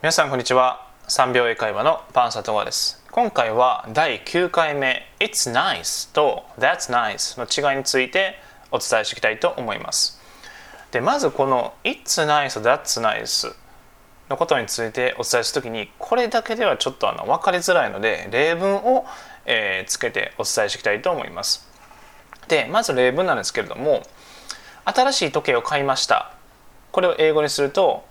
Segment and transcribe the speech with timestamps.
[0.00, 0.86] 皆さんこんにちは。
[1.08, 3.04] 3秒英会話のパンサトワです。
[3.10, 5.10] 今回は第9回目。
[5.18, 8.36] It's nice と That's nice の違いについて
[8.70, 10.20] お伝えしていきたいと思います。
[10.92, 13.52] でまずこの It's nice と That's nice
[14.28, 19.04] のことについてお伝えするときにこれだけではちょっとあの分かりづらいので例文を、
[19.46, 21.68] えー、つけてお伝えしていきたいと思います。
[22.46, 24.04] でまず例文なんですけれども
[24.84, 26.34] 新しい時計を買いました。
[26.92, 28.04] これを英語にすると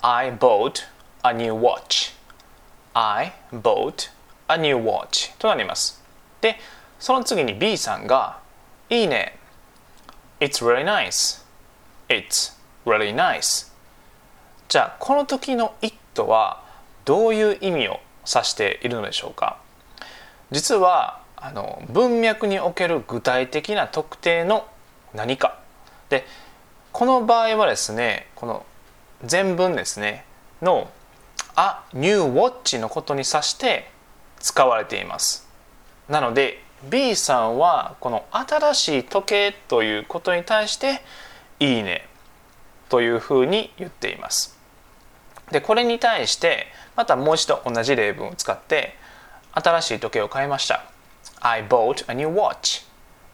[0.00, 0.95] I bought
[1.26, 2.14] a new watch.
[2.94, 4.10] I bought
[4.48, 5.36] a new watch.
[5.38, 6.02] となります。
[6.40, 6.56] で
[7.00, 8.38] その次に B さんが
[8.88, 9.38] いいね。
[10.38, 11.44] It's really nice.
[12.08, 13.72] It's really nice.
[14.68, 16.62] じゃあこの時の it は
[17.04, 19.58] どういう意味を指しているのでしょうか？
[20.52, 24.66] 実はあの文脈における具体的な特定の
[25.12, 25.58] 何か。
[26.08, 26.24] で
[26.92, 28.64] この場合はですねこの
[29.24, 30.24] 全文ですね
[30.62, 30.90] の
[31.56, 33.90] 「a new watch」のことに指して
[34.38, 35.48] 使われています。
[36.08, 41.02] なので B さんはこの新しい時計ということに対して
[41.58, 42.06] 「いいね」
[42.88, 44.56] というふうに言っています。
[45.50, 48.96] でこれに対してまたもう一度同じ例文を使って
[49.52, 50.84] 新しい時計を買いました。
[51.40, 52.84] I bought a new watch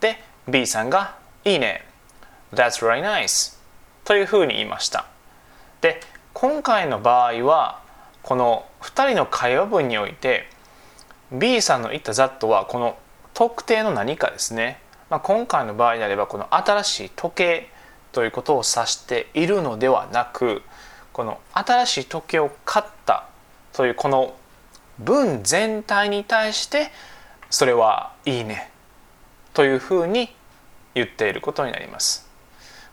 [0.00, 1.86] で B さんが「いいね」
[2.54, 3.56] That's really nice
[4.04, 5.06] というふうに言いました。
[5.80, 6.00] で
[6.32, 7.81] 今回の場合は
[8.22, 10.48] この2人の会話文において
[11.32, 12.98] B さんの言った That はこの
[13.34, 17.68] 特定の何かですね、まあ、今回の場合であればこの新しい時計
[18.12, 20.62] ということを指しているのではなく
[21.12, 23.26] この新しい時計を買った
[23.72, 24.34] というこの
[24.98, 26.90] 文全体に対して
[27.50, 28.70] それはいいね。
[29.54, 30.34] というふうに
[30.94, 32.28] 言っていることになります。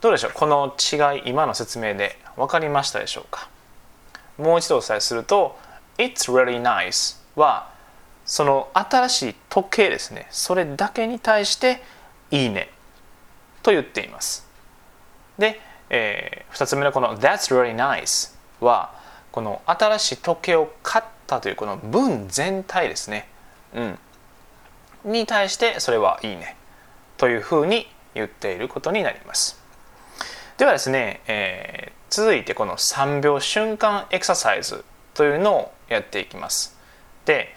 [0.00, 0.32] どうでしょう？
[0.34, 3.48] この違い今の説明で分かりましたでしょうか？
[4.38, 5.58] もう一度お伝えすると
[5.98, 7.70] 「It's really nice」は
[8.24, 10.26] その新しい時計ですね。
[10.30, 11.82] それだけに対して
[12.30, 12.70] 「いいね」
[13.62, 14.46] と言っています。
[15.38, 15.60] で、
[15.90, 18.92] えー、2つ目のこの「That's really nice」は
[19.32, 23.28] この新しい時計を買ったというこの文全体ですね、
[23.74, 23.98] うん、
[25.04, 26.56] に対してそれはいいね。
[27.16, 29.65] というふうに言っていることになります。
[30.58, 36.76] ではですね、えー、続いてこの3秒瞬間エクササイズというのをやっていきます。
[37.26, 37.54] で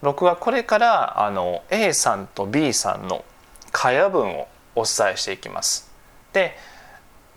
[0.00, 3.24] 僕はこれからあの A さんと B さんの
[3.70, 5.90] 会話文をお伝えしていきます。
[6.32, 6.56] で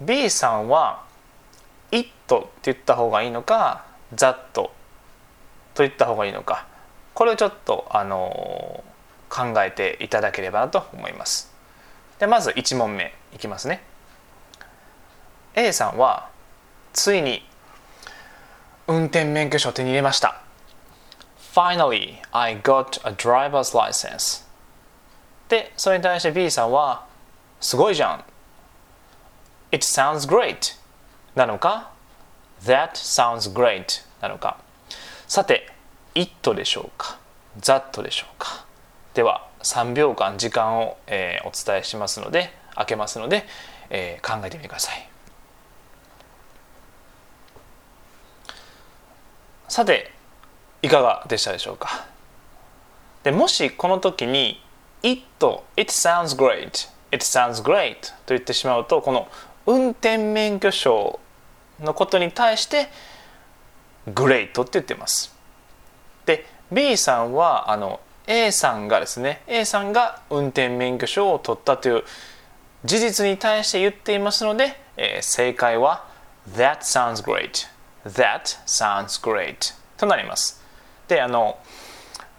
[0.00, 1.02] B さんは
[1.90, 3.84] 「it」って言った方がいいのか
[4.14, 4.72] 「that」と
[5.78, 6.66] 言った方がいいのか
[7.14, 8.84] これをちょっとあの
[9.28, 11.52] 考えていただければなと思います。
[12.20, 13.89] でまず1問目いきますね。
[15.54, 16.30] A さんは
[16.92, 17.44] ついに
[18.86, 20.42] 運転免許証を手に入れました。
[21.54, 24.44] Finally, I got a driver's license.
[25.48, 27.06] でそれに対して B さんは
[27.60, 28.24] すごいじゃん。
[29.72, 30.76] It sounds great.
[31.34, 31.90] なのか
[32.62, 34.04] ？That sounds great.
[34.20, 34.58] なのか？
[35.26, 35.68] さて
[36.14, 37.18] It でしょうか
[37.60, 38.64] ？That でしょうか？
[39.14, 43.44] では3秒間時間を、えー、お伝えしますので開けますので、
[43.90, 45.09] えー、考えてみてください。
[49.70, 50.10] さて
[50.82, 52.06] いかがでしたでしょうか？
[53.22, 54.60] でもしこの時に
[55.04, 55.22] 「it」
[55.78, 59.28] 「it sounds great」「it sounds great」と言ってしまうとこの
[59.66, 61.20] 運転免許証
[61.78, 62.88] のことに対して
[64.12, 65.32] 「great」って言ってます。
[66.26, 72.02] で B さんはあの A さんがですね A さんが運転免許証を取ったという
[72.84, 76.04] 事実に対して言っていますので、えー、正解は
[76.56, 77.68] 「That sounds great」
[78.06, 80.62] That sounds great となります。
[81.08, 81.58] で、あの、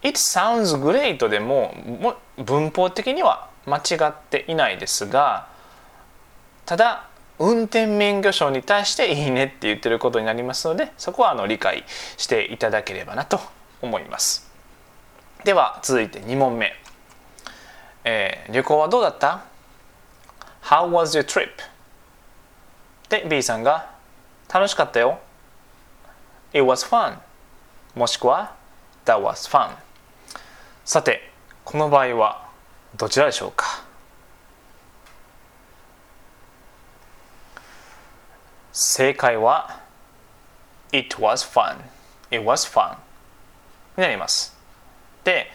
[0.01, 5.47] It sounds great でもも文法的には間違っていないですが、
[6.65, 7.07] ただ、
[7.37, 11.83] 運転免許証に対していいねって言ってることになりますので、そこはあの理解
[12.17, 13.39] していただければなと
[13.81, 14.49] 思います。
[15.43, 16.73] では、続いて2問目。
[18.03, 19.43] えー、旅行はどうだった
[20.63, 21.49] ?How was your trip?
[23.09, 23.91] で、B さんが
[24.51, 25.19] 楽しかったよ。
[26.53, 27.17] It was fun.
[27.95, 28.55] もしくは
[29.05, 29.75] That was fun.
[30.85, 31.31] さて
[31.63, 32.49] この場合は
[32.97, 33.83] どちらでしょうか？
[38.73, 39.79] 正解は
[40.91, 41.77] It was fun.
[42.29, 42.97] It was fun.
[43.97, 44.57] になります。
[45.23, 45.47] で、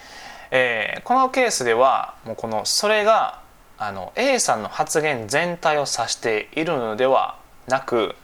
[0.51, 3.41] えー、このケースではもうこのそれが
[3.79, 8.15] あの A さんの発言全体を指しているのではなく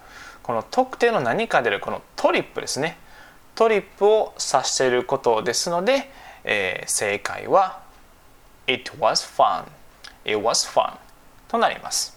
[0.42, 2.98] この特定の何かであるこのトリップですね。
[3.54, 6.10] トリップを指していることですので、
[6.44, 7.80] えー、正解は
[8.66, 9.64] It was fun.
[10.24, 10.96] It was fun
[11.48, 12.16] となります。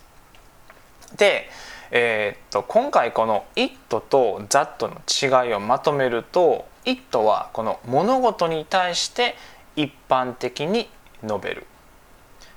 [1.17, 1.49] で、
[1.91, 3.75] えー、っと今回この It
[4.09, 9.35] と That の違いをまとめると It はこの物事に対して
[9.75, 10.89] 一般的に
[11.23, 11.67] 述べる。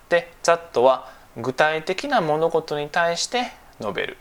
[0.09, 4.17] で That は具体的な物事に対して述べる。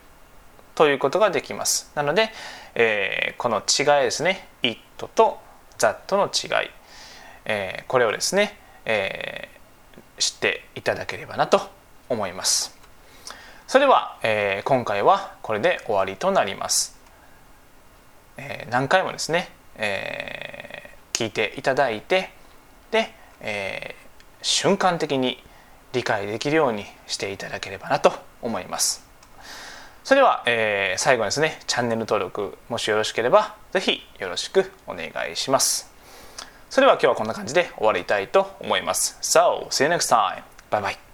[0.77, 1.91] ということができます。
[1.95, 2.29] なので、
[2.75, 4.47] えー、この違いですね。
[4.61, 4.79] It
[5.15, 5.39] と
[5.79, 6.69] That の違い、
[7.45, 11.61] えー、これをですね、えー、知っていただければなと
[12.09, 12.77] 思います。
[13.65, 16.95] それでは、えー、今回はこれで終わりとなります、
[18.37, 22.29] えー、何回もですね、えー、聞いていただいて
[22.91, 25.43] で、えー、瞬間的に
[25.91, 28.13] 理解できるようにしていただければなと
[28.43, 29.06] 思います。
[30.07, 35.93] それでは、えー、最後にですねチャンネル登録もしよろしければぜひよろしくお願いします
[36.69, 40.43] それでは今日はこんな感じで終わりたいと思います So, see you next time.
[40.71, 41.06] Bye bye.